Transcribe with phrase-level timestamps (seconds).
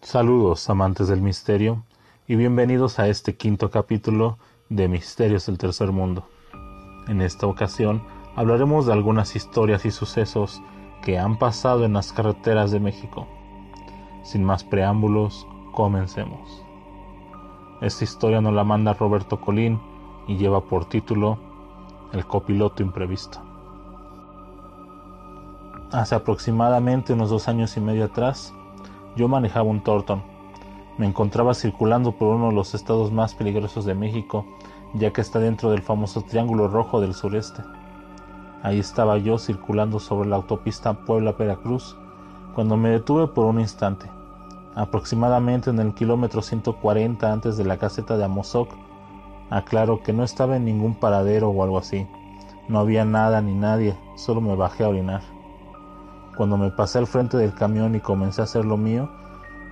[0.00, 1.82] Saludos amantes del misterio
[2.28, 4.38] y bienvenidos a este quinto capítulo
[4.68, 6.28] de Misterios del Tercer Mundo.
[7.08, 8.04] En esta ocasión
[8.36, 10.62] hablaremos de algunas historias y sucesos
[11.02, 13.26] que han pasado en las carreteras de México.
[14.22, 16.64] Sin más preámbulos, comencemos.
[17.80, 19.80] Esta historia nos la manda Roberto Colín
[20.28, 21.38] y lleva por título
[22.12, 23.40] El copiloto imprevisto.
[25.90, 28.54] Hace aproximadamente unos dos años y medio atrás,
[29.18, 30.22] yo manejaba un Torton.
[30.96, 34.46] Me encontraba circulando por uno de los estados más peligrosos de México,
[34.94, 37.64] ya que está dentro del famoso Triángulo Rojo del Sureste.
[38.62, 41.96] Ahí estaba yo circulando sobre la autopista Puebla-Veracruz,
[42.54, 44.08] cuando me detuve por un instante.
[44.76, 48.70] Aproximadamente en el kilómetro 140 antes de la caseta de Amozoc,
[49.50, 52.06] aclaro que no estaba en ningún paradero o algo así.
[52.68, 55.37] No había nada ni nadie, solo me bajé a orinar.
[56.38, 59.08] Cuando me pasé al frente del camión y comencé a hacer lo mío,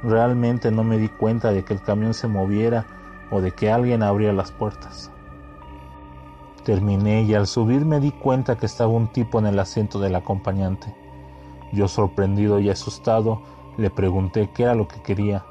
[0.02, 2.86] realmente no me di cuenta de que el camión se moviera
[3.30, 5.12] o de que alguien abría las puertas.
[6.64, 10.16] Terminé y al subir me di cuenta que estaba un tipo en el asiento del
[10.16, 10.92] acompañante.
[11.72, 13.42] Yo sorprendido y asustado
[13.76, 15.44] le pregunté qué era lo que quería,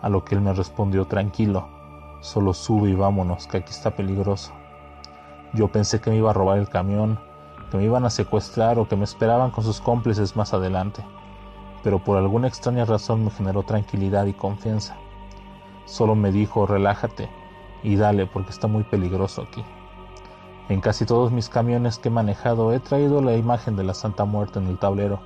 [0.00, 1.66] a lo que él me respondió tranquilo,
[2.20, 4.52] solo sube y vámonos, que aquí está peligroso.
[5.54, 7.18] Yo pensé que me iba a robar el camión,
[7.72, 11.02] que me iban a secuestrar o que me esperaban con sus cómplices más adelante,
[11.82, 14.98] pero por alguna extraña razón me generó tranquilidad y confianza.
[15.86, 17.30] Solo me dijo relájate
[17.82, 19.64] y dale porque está muy peligroso aquí.
[20.68, 24.26] En casi todos mis camiones que he manejado he traído la imagen de la Santa
[24.26, 25.20] Muerte en el tablero.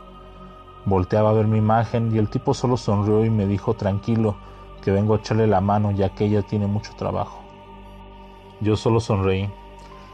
[0.85, 4.37] Volteaba a ver mi imagen y el tipo solo sonrió y me dijo tranquilo
[4.83, 7.41] que vengo a echarle la mano ya que ella tiene mucho trabajo.
[8.61, 9.51] Yo solo sonreí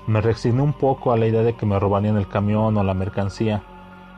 [0.06, 2.95] me resigné un poco a la idea de que me robarían el camión o la
[2.95, 3.62] mercancía,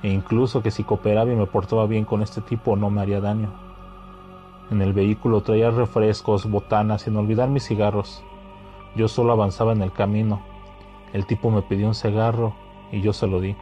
[0.03, 3.21] e incluso que si cooperaba y me portaba bien con este tipo no me haría
[3.21, 3.51] daño.
[4.71, 8.23] En el vehículo traía refrescos, botanas, sin olvidar mis cigarros.
[8.97, 10.41] Yo solo avanzaba en el camino.
[11.13, 12.55] El tipo me pidió un cigarro
[12.91, 13.55] y yo se lo di.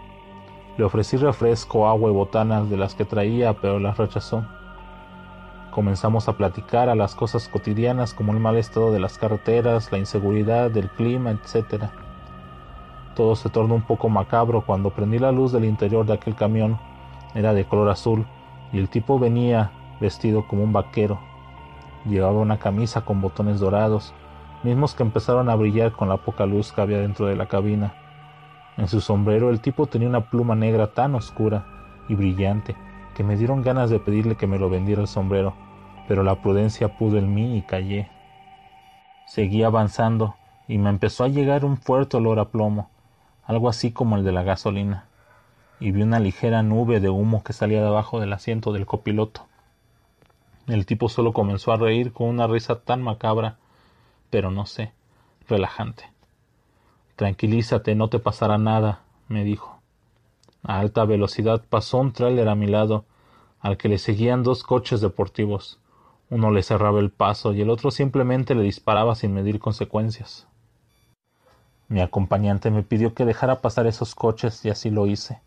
[0.79, 4.45] Le ofrecí refresco, agua y botanas de las que traía, pero las rechazó.
[5.71, 9.99] Comenzamos a platicar a las cosas cotidianas como el mal estado de las carreteras, la
[9.99, 11.85] inseguridad, el clima, etc.
[13.15, 16.79] Todo se tornó un poco macabro cuando prendí la luz del interior de aquel camión.
[17.35, 18.25] Era de color azul
[18.73, 21.21] y el tipo venía vestido como un vaquero.
[22.07, 24.15] Llevaba una camisa con botones dorados,
[24.63, 27.95] mismos que empezaron a brillar con la poca luz que había dentro de la cabina.
[28.79, 31.67] En su sombrero el tipo tenía una pluma negra tan oscura
[32.09, 32.75] y brillante
[33.15, 35.53] que me dieron ganas de pedirle que me lo vendiera el sombrero,
[36.09, 38.09] pero la prudencia pudo en mí y callé.
[39.27, 40.35] Seguí avanzando
[40.67, 42.89] y me empezó a llegar un fuerte olor a plomo
[43.53, 45.07] algo así como el de la gasolina,
[45.79, 49.47] y vi una ligera nube de humo que salía debajo del asiento del copiloto.
[50.67, 53.59] El tipo solo comenzó a reír con una risa tan macabra,
[54.31, 54.93] pero no sé,
[55.49, 56.11] relajante.
[57.17, 59.81] Tranquilízate, no te pasará nada, me dijo.
[60.63, 63.05] A alta velocidad pasó un tráiler a mi lado,
[63.61, 65.79] al que le seguían dos coches deportivos.
[66.31, 70.47] Uno le cerraba el paso y el otro simplemente le disparaba sin medir consecuencias.
[71.93, 75.41] Mi acompañante me pidió que dejara pasar esos coches y así lo hice.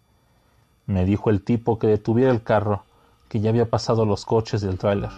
[0.86, 2.84] Me dijo el tipo que detuviera el carro,
[3.30, 5.10] que ya había pasado los coches del tráiler.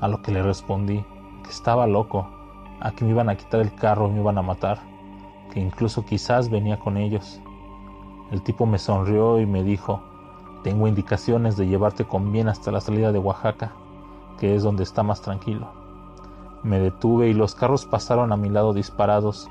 [0.00, 1.04] A lo que le respondí
[1.44, 2.26] que estaba loco,
[2.80, 4.78] a que me iban a quitar el carro y me iban a matar,
[5.52, 7.38] que incluso quizás venía con ellos.
[8.30, 10.00] El tipo me sonrió y me dijo,
[10.62, 13.72] tengo indicaciones de llevarte con bien hasta la salida de Oaxaca,
[14.40, 15.68] que es donde está más tranquilo.
[16.62, 19.50] Me detuve y los carros pasaron a mi lado disparados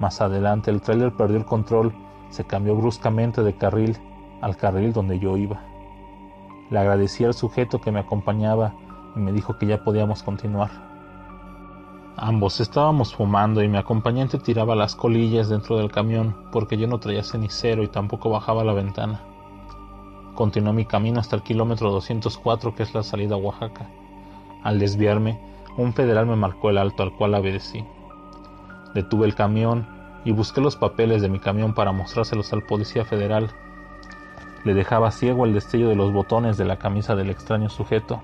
[0.00, 1.92] más adelante el tráiler perdió el control,
[2.30, 3.98] se cambió bruscamente de carril
[4.40, 5.60] al carril donde yo iba.
[6.70, 8.72] Le agradecí al sujeto que me acompañaba
[9.14, 10.70] y me dijo que ya podíamos continuar.
[12.16, 16.98] Ambos estábamos fumando y mi acompañante tiraba las colillas dentro del camión porque yo no
[16.98, 19.20] traía cenicero y tampoco bajaba la ventana.
[20.34, 23.86] Continué mi camino hasta el kilómetro 204 que es la salida a Oaxaca.
[24.62, 25.38] Al desviarme,
[25.76, 27.84] un federal me marcó el alto al cual obedecí.
[28.94, 29.86] Detuve el camión
[30.24, 33.50] y busqué los papeles de mi camión para mostrárselos al policía federal.
[34.64, 38.20] Le dejaba ciego el destello de los botones de la camisa del extraño sujeto.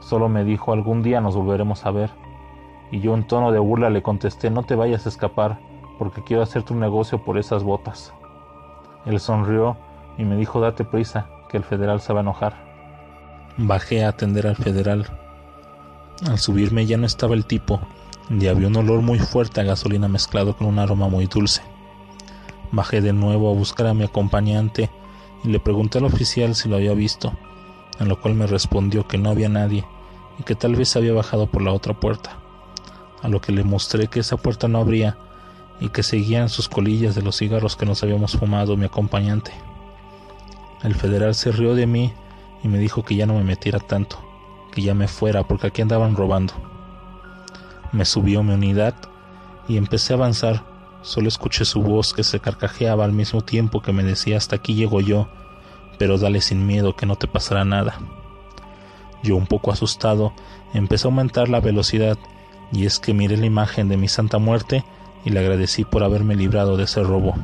[0.00, 2.10] Solo me dijo algún día nos volveremos a ver.
[2.90, 5.58] Y yo en tono de burla le contesté no te vayas a escapar
[5.98, 8.12] porque quiero hacerte un negocio por esas botas.
[9.06, 9.76] Él sonrió
[10.18, 12.54] y me dijo date prisa que el federal se va a enojar.
[13.56, 15.06] Bajé a atender al federal.
[16.26, 17.80] Al subirme ya no estaba el tipo
[18.30, 21.62] y había un olor muy fuerte a gasolina mezclado con un aroma muy dulce.
[22.72, 24.90] Bajé de nuevo a buscar a mi acompañante
[25.44, 27.32] y le pregunté al oficial si lo había visto,
[28.00, 29.84] en lo cual me respondió que no había nadie
[30.38, 32.38] y que tal vez había bajado por la otra puerta,
[33.22, 35.16] a lo que le mostré que esa puerta no abría
[35.80, 39.52] y que seguían sus colillas de los cigarros que nos habíamos fumado mi acompañante.
[40.82, 42.12] El federal se rió de mí
[42.62, 44.18] y me dijo que ya no me metiera tanto,
[44.72, 46.73] que ya me fuera porque aquí andaban robando.
[47.94, 48.96] Me subió mi unidad
[49.68, 50.64] y empecé a avanzar.
[51.02, 54.74] Solo escuché su voz que se carcajeaba al mismo tiempo que me decía hasta aquí
[54.74, 55.28] llego yo,
[55.96, 58.00] pero dale sin miedo que no te pasará nada.
[59.22, 60.32] Yo un poco asustado
[60.72, 62.18] empecé a aumentar la velocidad
[62.72, 64.84] y es que miré la imagen de mi santa muerte
[65.24, 67.36] y le agradecí por haberme librado de ese robo.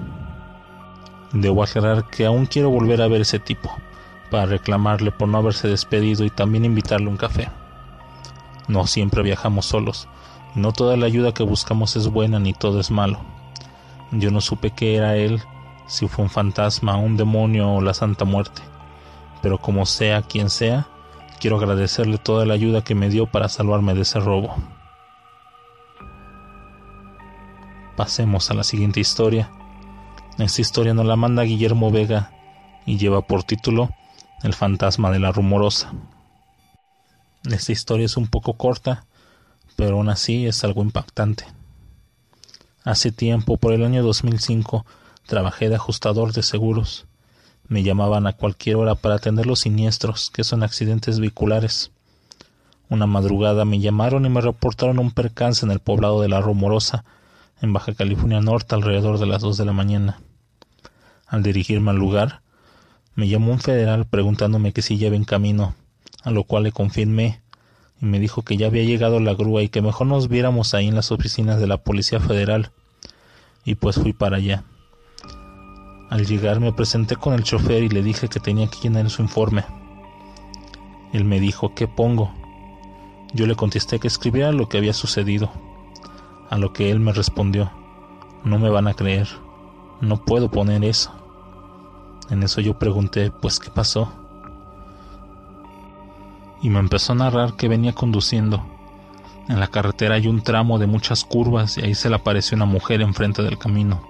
[1.32, 3.70] Debo aclarar que aún quiero volver a ver ese tipo,
[4.32, 7.50] para reclamarle por no haberse despedido y también invitarle un café.
[8.67, 10.08] No siempre viajamos solos,
[10.55, 13.20] no toda la ayuda que buscamos es buena ni todo es malo.
[14.12, 15.41] Yo no supe qué era él,
[15.87, 18.62] si fue un fantasma, un demonio o la Santa Muerte,
[19.43, 20.88] pero como sea quien sea,
[21.41, 24.55] quiero agradecerle toda la ayuda que me dio para salvarme de ese robo.
[27.97, 29.50] Pasemos a la siguiente historia.
[30.38, 32.31] Esta historia nos la manda Guillermo Vega
[32.87, 33.91] y lleva por título
[34.43, 35.93] El fantasma de la rumorosa.
[37.44, 39.05] Esta historia es un poco corta,
[39.80, 41.46] pero aún así es algo impactante.
[42.84, 44.84] Hace tiempo, por el año 2005,
[45.26, 47.06] trabajé de ajustador de seguros.
[47.66, 51.92] Me llamaban a cualquier hora para atender los siniestros, que son accidentes vehiculares.
[52.90, 57.06] Una madrugada me llamaron y me reportaron un percance en el poblado de La Rumorosa,
[57.62, 60.20] en Baja California Norte alrededor de las dos de la mañana.
[61.26, 62.42] Al dirigirme al lugar,
[63.14, 65.74] me llamó un federal preguntándome que si ya en camino,
[66.22, 67.40] a lo cual le confirmé
[68.00, 70.88] y me dijo que ya había llegado la grúa y que mejor nos viéramos ahí
[70.88, 72.70] en las oficinas de la Policía Federal.
[73.64, 74.64] Y pues fui para allá.
[76.08, 79.23] Al llegar me presenté con el chofer y le dije que tenía que llenar su
[79.23, 79.64] informe.
[81.12, 82.32] Él me dijo, ¿qué pongo?
[83.35, 85.50] Yo le contesté que escribiera lo que había sucedido
[86.50, 87.70] a lo que él me respondió,
[88.43, 89.29] no me van a creer,
[90.00, 91.12] no puedo poner eso.
[92.29, 94.19] En eso yo pregunté, pues ¿qué pasó?
[96.62, 98.64] Y me empezó a narrar que venía conduciendo.
[99.48, 102.66] En la carretera hay un tramo de muchas curvas y ahí se le apareció una
[102.66, 104.02] mujer enfrente del camino.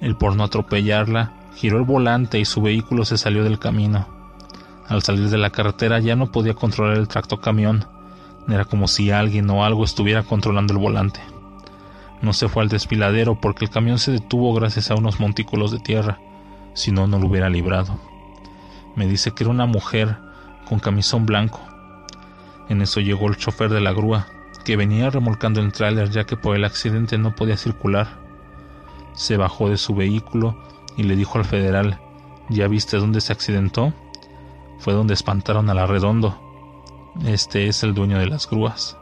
[0.00, 4.08] Él por no atropellarla, giró el volante y su vehículo se salió del camino.
[4.88, 7.86] Al salir de la carretera ya no podía controlar el tracto camión
[8.48, 11.20] era como si alguien o algo estuviera controlando el volante.
[12.20, 15.78] No se fue al desfiladero porque el camión se detuvo gracias a unos montículos de
[15.78, 16.18] tierra,
[16.74, 17.98] si no, no lo hubiera librado.
[18.96, 20.18] Me dice que era una mujer
[20.68, 21.60] con camisón blanco.
[22.68, 24.26] En eso llegó el chofer de la grúa,
[24.64, 28.08] que venía remolcando el tráiler ya que por el accidente no podía circular.
[29.12, 30.56] Se bajó de su vehículo
[30.96, 32.00] y le dijo al federal,
[32.48, 33.92] ¿ya viste dónde se accidentó?
[34.78, 36.40] Fue donde espantaron a la redondo.
[37.24, 38.96] Este es el dueño de las grúas.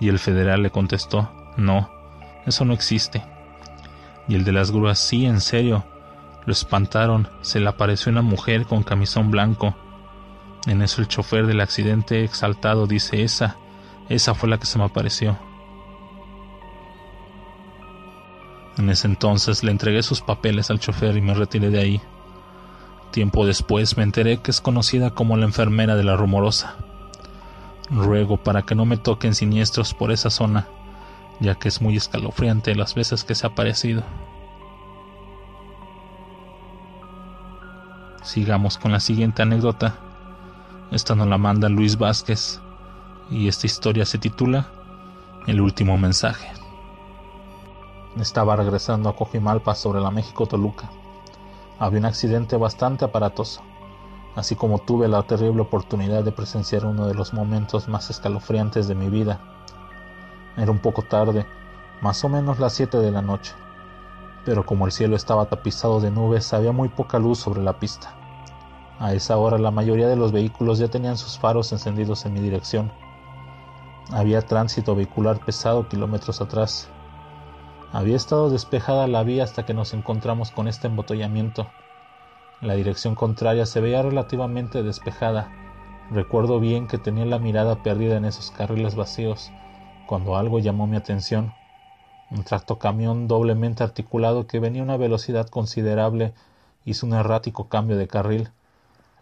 [0.00, 1.90] Y el federal le contestó, no,
[2.46, 3.24] eso no existe.
[4.28, 5.84] Y el de las grúas, sí, en serio.
[6.46, 9.74] Lo espantaron, se le apareció una mujer con camisón blanco.
[10.66, 13.56] En eso el chofer del accidente exaltado dice, esa,
[14.08, 15.38] esa fue la que se me apareció.
[18.78, 22.00] En ese entonces le entregué sus papeles al chofer y me retiré de ahí.
[23.10, 26.76] Tiempo después me enteré que es conocida como la enfermera de la rumorosa.
[27.90, 30.68] Ruego para que no me toquen siniestros por esa zona,
[31.40, 34.04] ya que es muy escalofriante las veces que se ha aparecido.
[38.22, 40.07] Sigamos con la siguiente anécdota.
[40.90, 42.60] Esta nos la manda Luis Vázquez
[43.30, 44.68] y esta historia se titula
[45.46, 46.50] El último mensaje.
[48.18, 50.90] Estaba regresando a Cojimalpa sobre la México Toluca.
[51.78, 53.62] Había un accidente bastante aparatoso
[54.38, 58.94] así como tuve la terrible oportunidad de presenciar uno de los momentos más escalofriantes de
[58.94, 59.40] mi vida.
[60.56, 61.44] Era un poco tarde,
[62.00, 63.54] más o menos las 7 de la noche,
[64.44, 68.14] pero como el cielo estaba tapizado de nubes había muy poca luz sobre la pista.
[68.98, 72.40] A esa hora la mayoría de los vehículos ya tenían sus faros encendidos en mi
[72.40, 72.92] dirección.
[74.10, 76.88] Había tránsito vehicular pesado kilómetros atrás.
[77.92, 81.66] Había estado despejada la vía hasta que nos encontramos con este embotellamiento
[82.60, 85.48] la dirección contraria se veía relativamente despejada.
[86.10, 89.52] Recuerdo bien que tenía la mirada perdida en esos carriles vacíos,
[90.08, 91.54] cuando algo llamó mi atención.
[92.32, 96.34] Un tractocamión doblemente articulado que venía a una velocidad considerable
[96.84, 98.50] hizo un errático cambio de carril.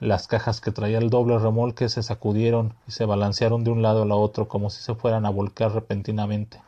[0.00, 4.02] Las cajas que traía el doble remolque se sacudieron y se balancearon de un lado
[4.02, 6.60] a otro como si se fueran a volcar repentinamente.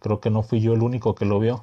[0.00, 1.60] Creo que no fui yo el único que lo vio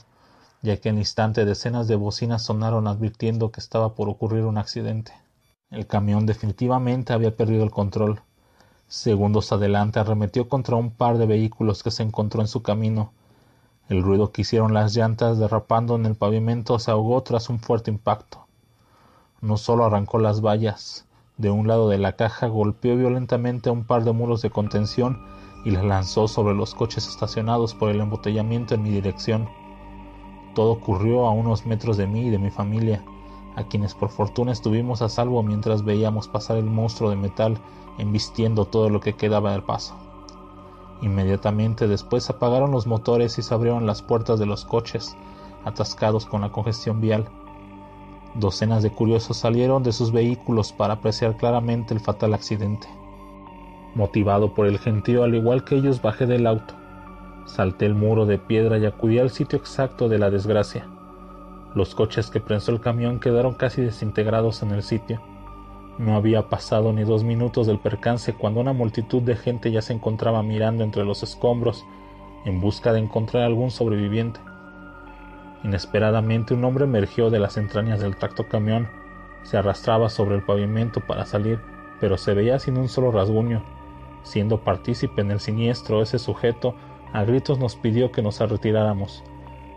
[0.61, 5.13] ya que en instante decenas de bocinas sonaron advirtiendo que estaba por ocurrir un accidente.
[5.71, 8.21] El camión definitivamente había perdido el control.
[8.87, 13.13] Segundos adelante arremetió contra un par de vehículos que se encontró en su camino.
[13.87, 17.91] El ruido que hicieron las llantas derrapando en el pavimento se ahogó tras un fuerte
[17.91, 18.45] impacto.
[19.41, 21.05] No solo arrancó las vallas,
[21.37, 25.21] de un lado de la caja golpeó violentamente a un par de muros de contención
[25.63, 29.47] y las lanzó sobre los coches estacionados por el embotellamiento en mi dirección.
[30.55, 33.03] Todo ocurrió a unos metros de mí y de mi familia,
[33.55, 37.57] a quienes por fortuna estuvimos a salvo mientras veíamos pasar el monstruo de metal
[37.97, 39.95] embistiendo todo lo que quedaba del paso.
[41.01, 45.15] Inmediatamente después apagaron los motores y se abrieron las puertas de los coches,
[45.63, 47.29] atascados con la congestión vial.
[48.35, 52.87] Docenas de curiosos salieron de sus vehículos para apreciar claramente el fatal accidente.
[53.95, 56.75] Motivado por el gentío, al igual que ellos, bajé del auto.
[57.45, 60.87] Salté el muro de piedra y acudí al sitio exacto de la desgracia.
[61.73, 65.21] Los coches que prensó el camión quedaron casi desintegrados en el sitio.
[65.97, 69.93] No había pasado ni dos minutos del percance cuando una multitud de gente ya se
[69.93, 71.83] encontraba mirando entre los escombros
[72.45, 74.39] en busca de encontrar algún sobreviviente.
[75.63, 78.87] Inesperadamente un hombre emergió de las entrañas del tracto camión,
[79.43, 81.59] se arrastraba sobre el pavimento para salir,
[81.99, 83.63] pero se veía sin un solo rasguño.
[84.23, 86.75] Siendo partícipe en el siniestro, ese sujeto
[87.13, 89.23] a gritos nos pidió que nos retiráramos,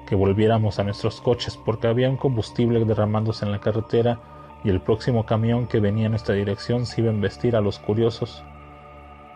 [0.07, 4.21] que volviéramos a nuestros coches porque había un combustible derramándose en la carretera
[4.65, 7.79] y el próximo camión que venía en esta dirección se iba a embestir a los
[7.79, 8.45] curiosos.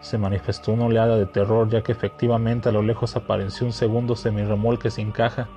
[0.01, 4.15] Se manifestó una oleada de terror ya que efectivamente a lo lejos apareció un segundo
[4.15, 5.49] semirremolque sin caja,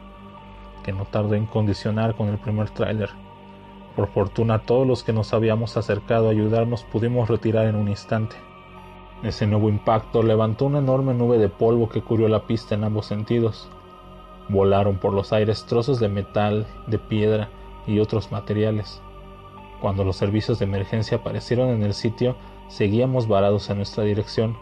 [0.83, 3.09] que no tardó en condicionar con el primer tráiler.
[3.95, 8.35] Por fortuna todos los que nos habíamos acercado a ayudarnos pudimos retirar en un instante.
[9.23, 13.07] Ese nuevo impacto levantó una enorme nube de polvo que cubrió la pista en ambos
[13.07, 13.69] sentidos.
[14.47, 17.49] Volaron por los aires trozos de metal, de piedra
[17.85, 19.01] y otros materiales.
[19.81, 22.35] Cuando los servicios de emergencia aparecieron en el sitio,
[22.69, 24.55] seguíamos varados en nuestra dirección.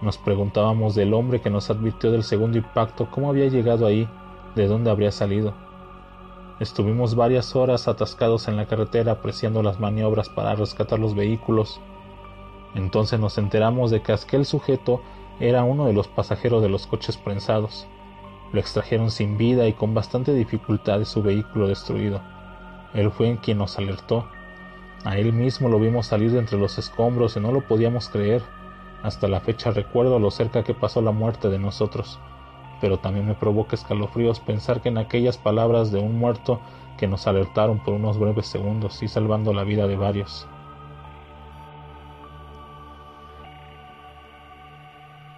[0.00, 4.08] Nos preguntábamos del hombre que nos advirtió del segundo impacto cómo había llegado ahí,
[4.56, 5.52] de dónde habría salido.
[6.58, 11.78] Estuvimos varias horas atascados en la carretera apreciando las maniobras para rescatar los vehículos.
[12.74, 15.02] Entonces nos enteramos de que aquel sujeto
[15.38, 17.86] era uno de los pasajeros de los coches prensados.
[18.52, 22.22] Lo extrajeron sin vida y con bastante dificultad de su vehículo destruido.
[22.94, 24.26] Él fue en quien nos alertó.
[25.04, 28.42] A él mismo lo vimos salir de entre los escombros y no lo podíamos creer.
[29.02, 32.18] Hasta la fecha recuerdo lo cerca que pasó la muerte de nosotros
[32.80, 36.60] pero también me provoca escalofríos pensar que en aquellas palabras de un muerto
[36.96, 40.46] que nos alertaron por unos breves segundos y salvando la vida de varios.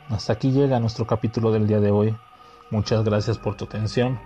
[0.09, 2.17] Hasta aquí llega nuestro capítulo del día de hoy.
[2.71, 4.19] Muchas gracias por tu atención.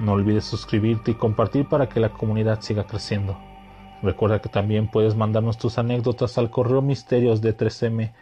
[0.00, 3.36] No olvides suscribirte y compartir para que la comunidad siga creciendo.
[4.02, 8.12] Recuerda que también puedes mandarnos tus anécdotas al correo misterios de 3m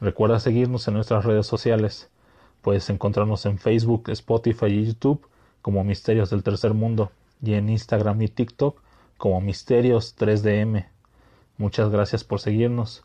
[0.00, 2.10] Recuerda seguirnos en nuestras redes sociales.
[2.62, 5.26] Puedes encontrarnos en Facebook, Spotify y YouTube
[5.60, 7.10] como Misterios del Tercer Mundo
[7.42, 8.80] y en Instagram y TikTok
[9.18, 10.86] como Misterios 3DM.
[11.58, 13.04] Muchas gracias por seguirnos.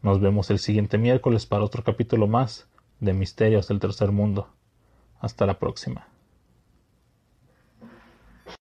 [0.00, 2.66] Nos vemos el siguiente miércoles para otro capítulo más
[3.00, 4.48] de Misterios del Tercer Mundo.
[5.20, 6.08] Hasta la próxima.